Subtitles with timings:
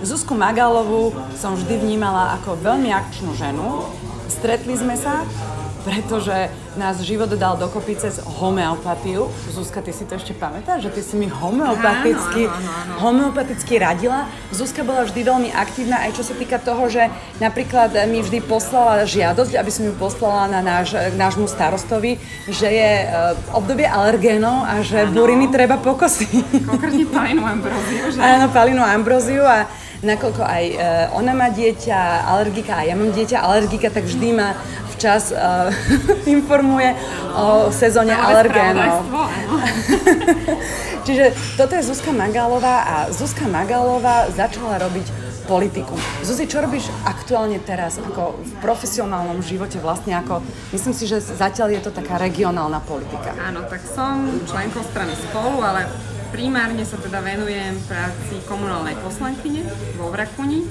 [0.00, 3.84] Zuzku Magalovú som vždy vnímala ako veľmi akčnú ženu.
[4.32, 5.28] Stretli sme sa,
[5.84, 6.48] pretože
[6.78, 9.28] nás život dal dokopy cez homeopatiu.
[9.52, 12.94] Zuzka, ty si to ešte pamätáš, že ty si mi homeopaticky, áno, áno, áno.
[13.02, 14.24] homeopaticky radila.
[14.54, 17.12] Zuzka bola vždy veľmi aktívna, aj čo sa týka toho, že
[17.42, 22.16] napríklad mi vždy poslala žiadosť, aby som ju poslala na náš, nášmu starostovi,
[22.48, 25.12] že je uh, obdobie alergénov a že áno.
[25.12, 26.62] buriny treba pokosiť.
[26.72, 28.18] Konkrétne palinu ambróziu, že?
[28.22, 29.68] Áno, palinu ambróziu a
[30.02, 30.82] nakoľko aj uh,
[31.14, 34.58] ona má dieťa alergika a ja mám dieťa alergika, tak vždy ma
[34.98, 35.70] včas uh,
[36.36, 36.94] informuje
[37.34, 39.06] o sezóne alergénov.
[41.06, 45.98] Čiže toto je Zuzka Magálová a Zuzka Magálová začala robiť politiku.
[46.22, 50.38] Zuzi, čo robíš aktuálne teraz ako v profesionálnom živote vlastne ako,
[50.70, 53.34] myslím si, že zatiaľ je to taká regionálna politika.
[53.42, 55.90] Áno, tak som členkou strany Spolu, ale
[56.32, 59.68] primárne sa teda venujem práci komunálnej poslankyne
[60.00, 60.64] vo Vrakuni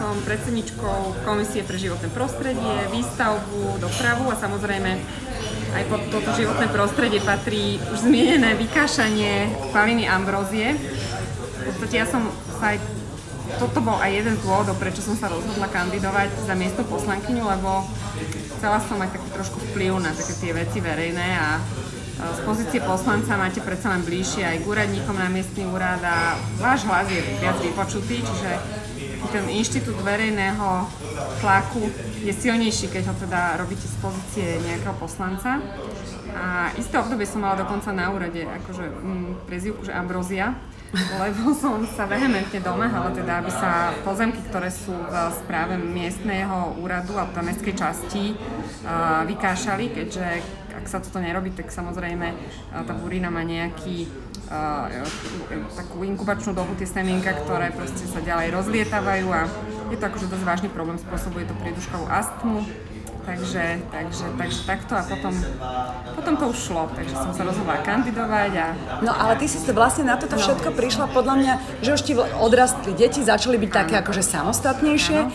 [0.00, 4.96] som predsedničkou Komisie pre životné prostredie, výstavbu, dopravu a samozrejme
[5.76, 10.72] aj pod toto životné prostredie patrí už zmienené vykášanie paliny ambrózie.
[10.72, 12.80] V podstate ja som sa aj
[13.60, 17.84] toto bol aj jeden z dôvodov, prečo som sa rozhodla kandidovať za miesto poslankyňu, lebo
[18.56, 21.58] chcela som mať taký trošku vplyv na také tie veci verejné a
[22.20, 26.84] z pozície poslanca máte predsa len bližšie aj k úradníkom na miestny úrad a váš
[26.84, 28.50] hlas je viac vypočutý, čiže
[29.32, 30.88] ten inštitút verejného
[31.40, 31.88] tlaku
[32.20, 35.60] je silnejší, keď ho teda robíte z pozície nejakého poslanca.
[36.30, 40.54] A isté obdobie som mala dokonca na úrade, akože mm, prezivku, že Ambrozia,
[40.94, 47.18] lebo som sa vehementne domáhala, teda, aby sa pozemky, ktoré sú v správe miestneho úradu
[47.18, 48.34] a v mestskej časti
[49.26, 50.26] vykášali, keďže
[50.80, 54.08] ak sa toto nerobí, tak samozrejme uh, tá burina má nejaký
[55.78, 59.46] takú inkubačnú dobu tie semienka, ktoré proste sa ďalej rozlietávajú a
[59.94, 62.66] je to akože dosť vážny problém, spôsobuje to príduškovú astmu,
[63.22, 65.34] takže, takže, takže takto a potom,
[66.18, 68.66] potom to už šlo, takže som sa rozhodla kandidovať a...
[69.06, 71.54] No ale ty si sa vlastne na toto všetko prišla podľa mňa,
[71.86, 75.30] že už ti odrastli deti, začali byť také akože samostatnejšie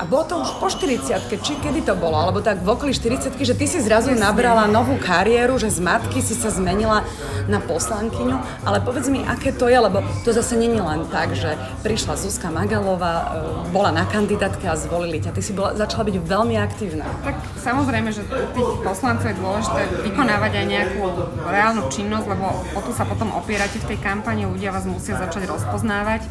[0.00, 3.36] a bolo to už po 40 či kedy to bolo, alebo tak v okolí 40
[3.36, 7.04] že ty si zrazu nabrala novú kariéru, že z matky si sa zmenila
[7.44, 11.52] na poslankyňu, ale povedz mi, aké to je, lebo to zase není len tak, že
[11.84, 13.26] prišla Zuzka Magalová, e,
[13.68, 15.36] bola na kandidátke a zvolili ťa.
[15.36, 17.04] Ty si bola, začala byť veľmi aktívna.
[17.20, 18.24] Tak samozrejme, že
[18.56, 21.00] tých poslancov je dôležité vykonávať aj nejakú
[21.44, 25.44] reálnu činnosť, lebo o tu sa potom opierate v tej kampani, ľudia vás musia začať
[25.44, 26.24] rozpoznávať.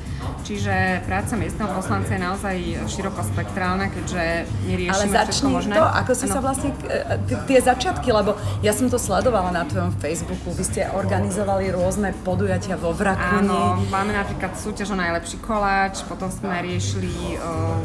[0.44, 2.56] Čiže práca miestneho poslanca je naozaj
[2.90, 4.24] širokospektrálna, keďže
[4.66, 5.74] neriešime Ale všetko možné.
[5.78, 6.34] to, ako si ano.
[6.34, 8.34] sa vlastne, e, tie začiatky, lebo
[8.66, 13.52] ja som to sledovala na tvojom Facebooku, vy ste organizovali rôzne podujatia vo Vrakuni.
[13.52, 17.78] Áno, máme napríklad súťaž o najlepší koláč, potom sme riešili uh,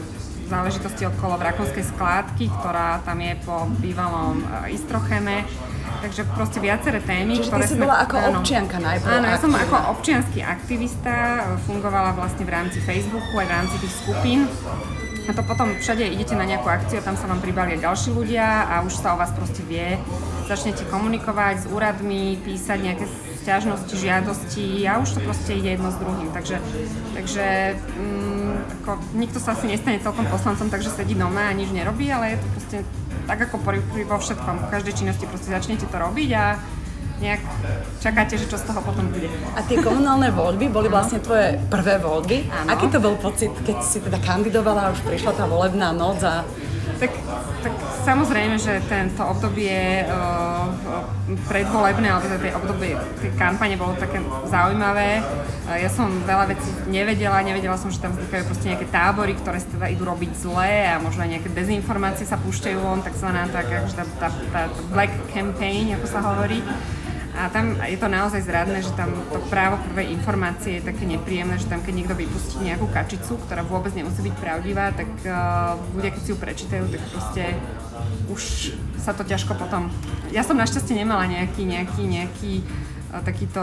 [0.48, 5.44] záležitosti okolo Vrakovskej skládky, ktorá tam je po bývalom e, Istrocheme.
[6.04, 7.88] Takže proste viaceré témy, Čiže ktoré ty si sme...
[7.88, 9.08] bola ako áno, občianka najprv.
[9.08, 11.12] Áno, ja som ako občianský aktivista
[11.64, 14.44] fungovala vlastne v rámci Facebooku aj v rámci tých skupín.
[15.24, 18.84] A to potom všade idete na nejakú akciu, tam sa vám pribalia ďalší ľudia a
[18.84, 19.96] už sa o vás proste vie.
[20.44, 23.08] Začnete komunikovať s úradmi, písať nejaké
[23.40, 26.28] stiažnosti, žiadosti a už to proste ide jedno s druhým.
[26.36, 26.60] Takže,
[27.16, 27.44] takže
[27.96, 28.52] mm,
[28.84, 32.38] ako, nikto sa asi nestane celkom poslancom, takže sedí doma a nič nerobí, ale je
[32.44, 32.76] to proste
[33.24, 33.60] tak ako
[34.04, 36.44] vo všetkom, v každej činnosti proste začnete to robiť a
[37.22, 37.40] nejak
[38.02, 39.30] čakáte, že čo z toho potom bude.
[39.54, 42.50] A tie komunálne voľby boli vlastne tvoje prvé voľby.
[42.50, 42.68] Ano.
[42.74, 46.42] Aký to bol pocit, keď si teda kandidovala a už prišla tá volebná noc a...
[46.98, 47.10] Tak,
[47.62, 47.72] tak
[48.04, 50.68] samozrejme, že tento obdobie uh,
[51.48, 52.92] predvolebné, alebo teda obdobie
[53.24, 55.24] tej kampane bolo také zaujímavé.
[55.64, 59.58] Uh, ja som veľa vecí nevedela, nevedela som, že tam vznikajú proste nejaké tábory, ktoré
[59.58, 63.64] sa teda idú robiť zlé a možno aj nejaké dezinformácie sa púšťajú on, takzvaná tá,
[63.64, 66.60] tá, tá, tá black campaign, ako sa hovorí.
[67.34, 71.58] A tam je to naozaj zradné, že tam to právo prvej informácie je také nepríjemné,
[71.58, 76.14] že tam keď niekto vypustí nejakú kačicu, ktorá vôbec nemusí byť pravdivá, tak uh, ľudia,
[76.14, 77.58] keď si ju prečítajú, tak proste
[78.30, 79.92] už sa to ťažko potom...
[80.32, 82.52] Ja som našťastie nemala nejaký, nejaký, nejaký
[83.22, 83.62] takýto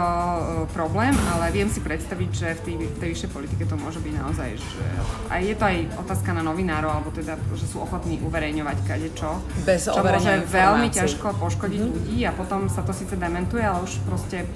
[0.71, 4.49] problém, ale viem si predstaviť, že v tej, tej vyššej politike to môže byť naozaj,
[4.55, 4.85] že
[5.27, 9.91] aj je to aj otázka na novinárov, alebo teda, že sú ochotní uverejňovať kadečo, Bez
[9.91, 11.95] čo môže veľmi ťažko poškodiť mm-hmm.
[11.99, 14.47] ľudí a potom sa to síce dementuje, ale už proste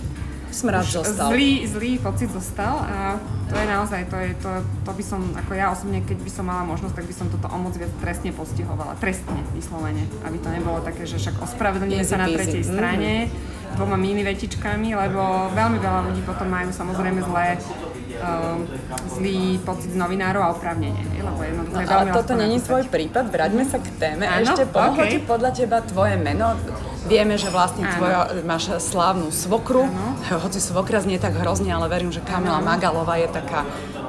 [0.56, 1.36] smrad zostal.
[1.36, 3.20] Zlý, zlý pocit zostal a
[3.52, 4.52] to je naozaj, to, je, to,
[4.88, 7.46] to by som, ako ja osobne, keď by som mala možnosť, tak by som toto
[7.52, 8.98] o moc viac trestne postihovala.
[8.98, 10.08] Trestne, vyslovene.
[10.24, 13.30] Aby to nebolo také, že však ospravedlňuje sa na tretej strane.
[13.30, 17.60] Mm-hmm dvoma mini vetičkami, lebo veľmi veľa ľudí potom majú samozrejme zlé
[19.12, 23.64] zlý pocit z novinárov a oprávnenie, lebo jednoducho no, Ale toto není tvoj prípad, vráťme
[23.68, 24.24] sa k téme.
[24.24, 24.56] Áno?
[24.56, 25.12] Ešte pomohlo okay.
[25.12, 26.56] ti podľa teba tvoje meno?
[27.06, 30.42] Vieme, že vlastne tvoja, máš slávnu svokru, ano.
[30.42, 32.66] hoci svokra znie tak hrozne, ale verím, že Kamila ano.
[32.66, 33.62] Magalová je taká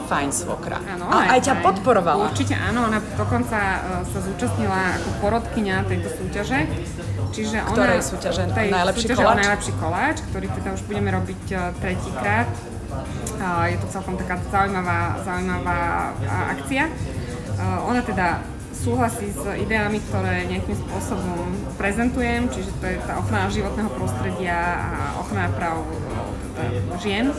[0.06, 0.78] fajn svokra.
[0.80, 1.64] Áno, a aj, aj ťa fajn.
[1.66, 2.22] podporovala.
[2.30, 6.58] Určite áno, ona dokonca uh, sa zúčastnila ako porodkyňa tejto súťaže.
[7.34, 8.42] Čiže ona, Ktorej súťaže?
[8.54, 9.38] Tej najlepší súťaže koláč?
[9.44, 12.48] najlepší koláč, ktorý teda už budeme robiť uh, tretíkrát.
[13.36, 15.78] Uh, je to celkom taká zaujímavá, zaujímavá
[16.54, 16.88] akcia.
[16.88, 18.40] Uh, ona teda
[18.76, 21.48] súhlasí s ideami, ktoré nejakým spôsobom
[21.80, 25.82] prezentujem, čiže to je tá ochrana životného prostredia a ochrana práv
[27.00, 27.32] žien.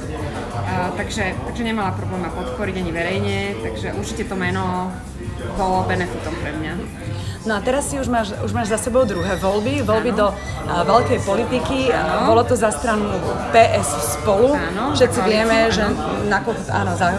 [0.67, 4.93] A, takže, takže nemala problém ma podporiť ani verejne, takže určite to meno
[5.57, 6.73] bolo benefitom pre mňa.
[7.47, 10.19] No a teraz si už máš, už máš za sebou druhé voľby, voľby ano.
[10.19, 11.95] do uh, veľkej politiky.
[11.95, 12.35] Ano.
[12.35, 13.07] Bolo to za stranu
[13.55, 14.51] PS spolu.
[14.51, 15.71] Ano, Všetci vieme, ano.
[15.71, 15.83] že
[16.27, 17.15] nakoľko, áno, za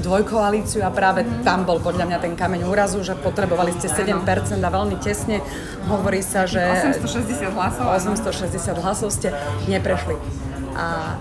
[0.00, 4.24] dvojkoalíciu a práve tam bol podľa mňa ten kameň úrazu, že potrebovali ste 7%
[4.60, 5.44] a veľmi tesne.
[5.86, 6.60] Hovorí sa, že...
[6.96, 7.86] 860 hlasov.
[7.92, 9.30] 860 hlasov ste
[9.68, 10.16] neprešli.
[10.74, 11.16] A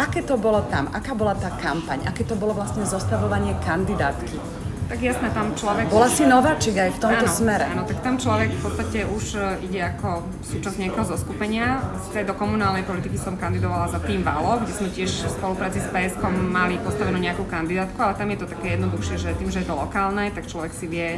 [0.00, 0.90] aké to bolo tam?
[0.90, 2.02] Aká bola tá kampaň?
[2.10, 4.63] Aké to bolo vlastne zostavovanie kandidátky?
[4.84, 5.88] Tak jasné, tam človek...
[5.88, 7.64] Bola si nováčik aj v tomto áno, smere.
[7.72, 11.80] Áno, tak tam človek v podstate už e, ide ako súčasť nejakého zoskupenia.
[12.12, 15.88] Z do komunálnej politiky som kandidovala za tým Valo, kde sme tiež v spolupráci s
[15.88, 19.68] PSK mali postavenú nejakú kandidátku, ale tam je to také jednoduchšie, že tým, že je
[19.72, 21.16] to lokálne, tak človek si vie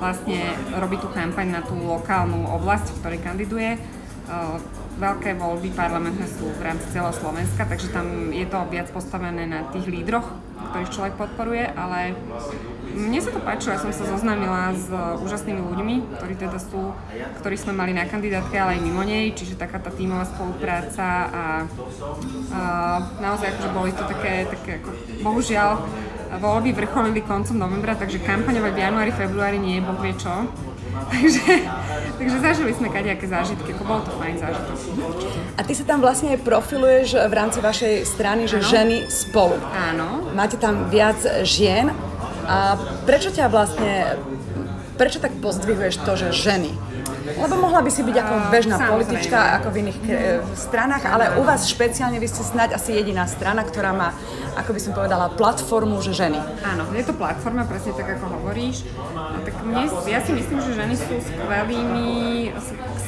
[0.00, 3.78] vlastne robiť tú kampaň na tú lokálnu oblasť, v ktorej kandiduje e,
[4.96, 9.68] veľké voľby parlamentné sú v rámci celého Slovenska, takže tam je to viac postavené na
[9.68, 12.16] tých lídroch, ktorých človek podporuje, ale
[12.96, 14.88] mne sa to páčilo, ja som sa zoznámila s
[15.20, 16.96] úžasnými ľuďmi, ktorí teda sú,
[17.40, 21.44] ktorí sme mali na kandidátke, ale aj mimo nej, čiže taká tá tímová spolupráca a,
[22.52, 22.60] a
[23.20, 24.90] naozaj akože boli to také, také ako,
[25.20, 25.84] bohužiaľ,
[26.40, 30.32] voľby vrcholili koncom novembra, takže kampaňové v januári, februári nie je boh vie čo.
[31.12, 31.64] Takže,
[32.22, 34.76] takže zažili sme kadejaké zážitky, ako bolo to fajn zážitok.
[35.58, 38.70] A ty sa tam vlastne aj profiluješ v rámci vašej strany, že ano.
[38.70, 39.58] ženy spolu.
[39.74, 40.30] Áno.
[40.30, 41.90] Máte tam viac žien.
[42.46, 44.14] A prečo ťa vlastne,
[44.94, 46.70] prečo tak pozdvihuješ to, že ženy?
[47.22, 48.92] Lebo mohla by si byť ako bežná Samozrejme.
[48.92, 50.12] politička, ako v iných e,
[50.58, 54.10] stranách, ale u vás špeciálne vy ste snáď asi jediná strana, ktorá má,
[54.58, 56.38] ako by som povedala, platformu, že ženy.
[56.66, 58.86] Áno, je to platforma, presne tak, ako hovoríš.
[59.14, 62.08] A tak mne, ja si myslím, že ženy sú skvelými,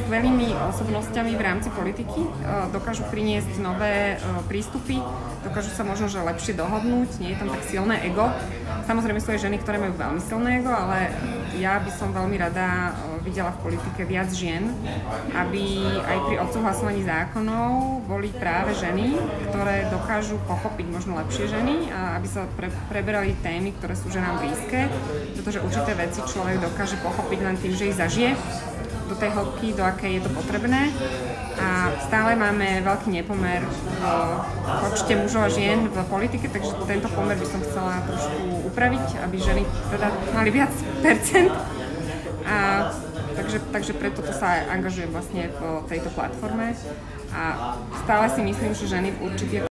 [0.05, 2.21] skvelými osobnostiami v rámci politiky.
[2.23, 2.29] E,
[2.71, 5.03] dokážu priniesť nové e, prístupy,
[5.43, 8.31] dokážu sa možno že lepšie dohodnúť, nie je tam tak silné ego.
[8.87, 11.11] Samozrejme sú aj ženy, ktoré majú veľmi silné ego, ale
[11.59, 12.93] ja by som veľmi rada
[13.25, 14.69] videla v politike viac žien,
[15.33, 19.17] aby aj pri odsúhlasovaní zákonov boli práve ženy,
[19.49, 24.45] ktoré dokážu pochopiť možno lepšie ženy a aby sa pre, preberali témy, ktoré sú ženám
[24.45, 24.93] blízke,
[25.41, 28.37] pretože určité veci človek dokáže pochopiť len tým, že ich zažije
[29.05, 30.89] do tej hĺbky, do akej je to potrebné.
[31.61, 37.37] A stále máme veľký nepomer v počte mužov a žien v politike, takže tento pomer
[37.37, 39.63] by som chcela trošku upraviť, aby ženy
[39.93, 40.73] teda mali viac
[41.05, 41.53] percent.
[43.55, 46.75] Takže, takže preto to sa angažujem vlastne v tejto platforme
[47.31, 49.71] a stále si myslím, že ženy v určite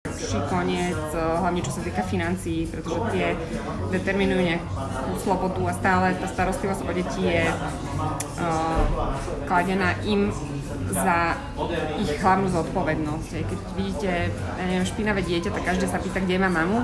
[0.50, 3.38] koniec, hlavne čo sa týka financií, pretože tie
[3.94, 8.82] determinujú nejakú slobodu a stále tá starostlivosť o deti je uh,
[9.46, 10.34] kladená im
[10.90, 11.38] za
[12.02, 13.30] ich hlavnú zodpovednosť.
[13.46, 16.82] Keď vidíte, ja neviem, špinavé dieťa, tak každý sa pýta, kde má mamu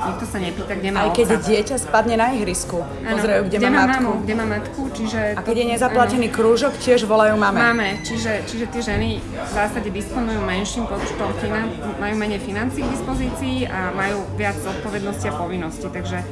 [0.00, 1.44] Nikto sa nepýta, kde má Aj keď otca.
[1.44, 4.00] dieťa spadne na ihrisku, pozerajú, kde, kde má matku.
[4.00, 5.20] Mamu, kde má matku, čiže...
[5.36, 6.36] A keď to, je nezaplatený ano.
[6.40, 7.60] krúžok, tiež volajú máme.
[7.60, 12.88] Máme, čiže, čiže tie ženy v zásade disponujú menším počtom, finan- majú menej financí k
[12.96, 16.24] dispozícii a majú viac zodpovednosti a povinností, takže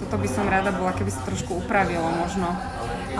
[0.00, 2.56] toto by som rada bola, keby sa trošku upravilo možno.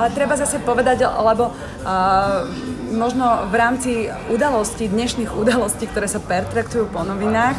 [0.01, 2.47] Ale treba zase povedať, lebo uh,
[2.95, 3.91] možno v rámci
[4.33, 7.59] udalostí, dnešných udalostí, ktoré sa pertraktujú po novinách,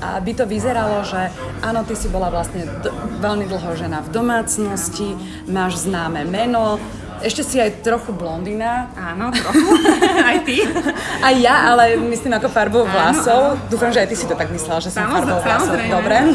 [0.00, 1.28] by to vyzeralo, že
[1.60, 5.12] áno, ty si bola vlastne d- veľmi dlho žena v domácnosti,
[5.44, 6.80] máš známe meno,
[7.20, 8.88] ešte si aj trochu blondina.
[8.96, 9.76] Áno, trochu.
[10.32, 10.64] aj ty.
[11.28, 13.60] Aj ja, ale myslím ako farbou vlasov.
[13.60, 13.68] Áno, áno.
[13.68, 15.76] Dúfam, že aj ty si to tak myslela, že som farbou vlasov.
[15.76, 16.16] Dobre.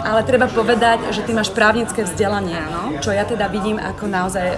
[0.00, 3.04] Ale treba povedať, že ty máš právnické vzdelanie, Áno.
[3.04, 4.56] čo ja teda vidím ako naozaj e,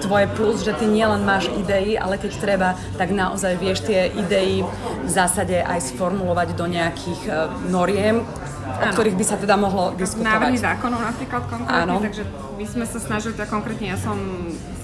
[0.00, 4.62] tvoje plus, že ty nielen máš idei, ale keď treba, tak naozaj vieš tie idei
[5.04, 8.22] v zásade aj sformulovať do nejakých uh, noriem,
[8.68, 10.38] o ktorých by sa teda mohlo diskutovať.
[10.38, 11.96] Návrhy zákonov napríklad konkrétne, Áno.
[12.04, 12.22] takže
[12.58, 14.18] my sme sa snažili, teda konkrétne ja som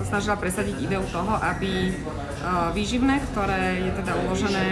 [0.00, 4.66] sa snažila presadiť ideu toho, aby uh, výživné, ktoré je teda uložené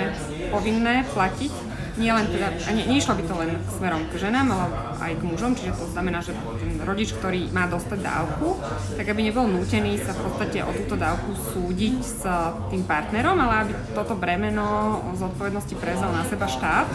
[0.51, 1.72] povinné platiť,
[2.03, 4.67] nielen teda, a ne, nešlo by to len smerom k ženám, ale
[4.99, 8.59] aj k mužom, čiže to znamená, že ten rodič, ktorý má dostať dávku,
[8.99, 12.27] tak aby nebol nútený sa v podstate o túto dávku súdiť s
[12.75, 16.91] tým partnerom, ale aby toto bremeno zodpovednosti prezal na seba štát,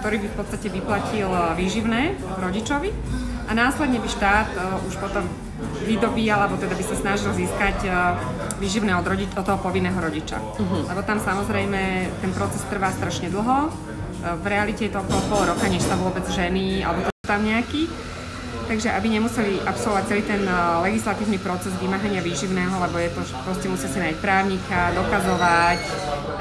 [0.00, 2.90] ktorý by v podstate vyplatil výživné rodičovi
[3.46, 5.22] a následne by štát uh, už potom
[5.86, 8.18] vydobíjal, alebo teda by sa snažil získať uh,
[8.58, 10.42] výživné od, rodič- od toho povinného rodiča.
[10.42, 10.82] Uh-huh.
[10.82, 13.70] Lebo tam samozrejme ten proces trvá strašne dlho.
[14.26, 17.86] V realite je to okolo pol roka, než sa vôbec ženy, alebo to tam nejaký.
[18.66, 23.70] Takže aby nemuseli absolvovať celý ten uh, legislatívny proces vymáhania výživného, lebo je to, proste
[23.70, 25.78] musia si nájsť právnika, dokazovať,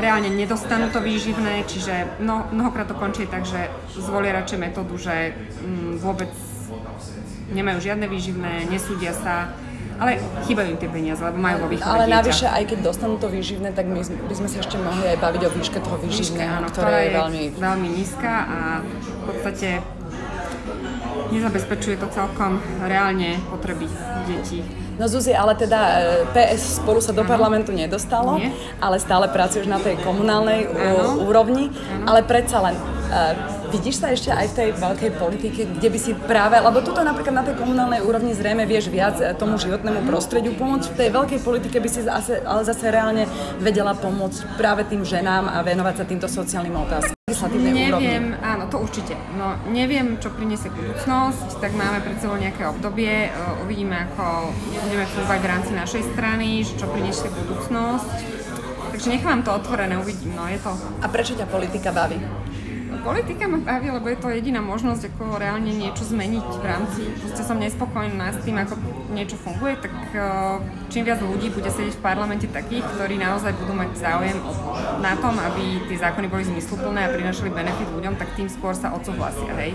[0.01, 5.37] reálne nedostanú to výživné, čiže mnoho, mnohokrát to končí tak, že zvolia radšej metódu, že
[5.37, 6.33] mm, vôbec
[7.53, 9.53] nemajú žiadne výživné, nesúdia sa,
[9.95, 12.17] ale chýbajú im tie peniaze, lebo majú vo výchove Ale dieťa.
[12.19, 15.41] navyše, aj keď dostanú to výživné, tak my by sme sa ešte mohli aj baviť
[15.47, 17.43] o výške toho výživného, áno, ktoré je veľmi...
[17.55, 19.79] veľmi nízka a v podstate
[21.31, 23.89] nezabezpečuje to celkom reálne potreby
[24.29, 24.61] detí.
[24.95, 25.93] No Zuzi, ale teda e,
[26.31, 28.55] PS spolu sa do parlamentu nedostalo, Nie.
[28.79, 31.19] ale stále pracuješ na tej komunálnej Áno.
[31.19, 32.15] ú- úrovni, Áno.
[32.15, 33.35] ale predsa len uh,
[33.75, 37.35] vidíš sa ešte aj v tej veľkej politike, kde by si práve, lebo tuto napríklad
[37.35, 41.39] na tej komunálnej úrovni zrejme vieš viac e, tomu životnému prostrediu pomôcť, v tej veľkej
[41.43, 43.27] politike by si zase, ale zase reálne
[43.59, 47.19] vedela pomôcť práve tým ženám a venovať sa týmto sociálnym otázkam.
[47.27, 48.07] legislatívnej úrovni.
[48.07, 49.19] Neviem, áno, to určite.
[49.35, 53.29] No, neviem, čo priniesie budúcnosť, tak máme pred sebou nejaké obdobie, e,
[53.59, 54.55] uvidíme, ako
[54.87, 58.09] budeme fungovať v rámci našej strany, čo priniesie budúcnosť.
[58.95, 60.71] Takže nechám to otvorené, uvidím, no je to...
[61.03, 62.15] A prečo ťa politika baví?
[62.85, 67.01] Politika ma baví, lebo je to jediná možnosť, ako reálne niečo zmeniť v rámci.
[67.21, 68.77] Proste som nespokojná s tým, ako
[69.13, 70.61] niečo funguje, tak uh,
[70.93, 74.37] čím viac ľudí bude sedieť v parlamente takých, ktorí naozaj budú mať záujem
[75.01, 78.93] na tom, aby tie zákony boli zmysluplné a prinašali benefit ľuďom, tak tým skôr sa
[78.93, 79.73] odsúhlasia, hej.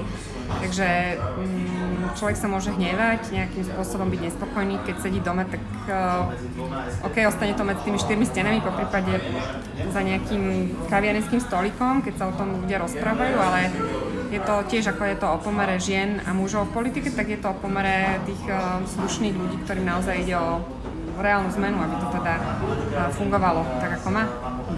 [0.50, 0.88] Takže
[1.18, 1.79] mm,
[2.14, 6.30] človek sa môže hnevať, nejakým spôsobom byť nespokojný, keď sedí doma, tak uh,
[7.06, 9.20] OK, ostane to medzi tými štyrmi stenami, po prípade
[9.90, 13.60] za nejakým kaviarenským stolikom, keď sa o tom ľudia rozprávajú, ale
[14.30, 17.38] je to tiež ako je to o pomere žien a mužov v politike, tak je
[17.38, 20.62] to o pomere tých uh, slušných ľudí, ktorým naozaj ide o
[21.20, 24.24] reálnu zmenu, aby to teda uh, fungovalo tak, ako má.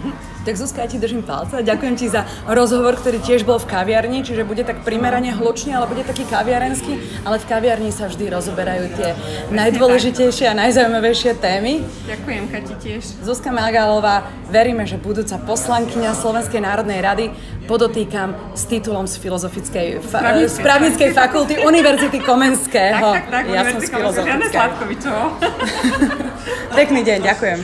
[0.43, 4.27] Tak Zuzka, ja ti držím palce ďakujem ti za rozhovor, ktorý tiež bol v kaviarni,
[4.27, 8.91] čiže bude tak primerane hlučný, ale bude taký kaviarenský, ale v kaviarni sa vždy rozoberajú
[8.99, 9.15] tie
[9.55, 11.87] najdôležitejšie a najzaujímavejšie témy.
[12.11, 13.23] Ďakujem, Kati, tiež.
[13.23, 17.25] Zuzka Magalová, veríme, že budúca poslankyňa Slovenskej národnej rady,
[17.63, 23.15] podotýkam s titulom z filozofickej fa- z právnickej fakulty Univerzity Komenského.
[23.15, 24.67] Tak, tak, tak, ja som z filozofickej.
[26.75, 27.59] Pekný deň, ďakujem.